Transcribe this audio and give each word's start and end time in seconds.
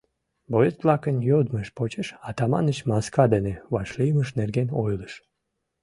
Боец-влакын 0.51 1.15
йодмышт 1.29 1.71
почеш 1.77 2.07
Атаманыч 2.27 2.79
маска 2.89 3.25
дене 3.33 3.53
вашлиймыж 3.73 4.29
нерген 4.39 4.69
ойлыш. 4.83 5.13